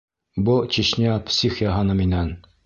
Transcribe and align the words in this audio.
Был 0.47 0.57
Чечня 0.77 1.19
псих 1.27 1.61
яһаны 1.67 1.99
минән. 2.01 2.35